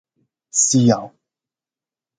[0.49, 1.13] 豉油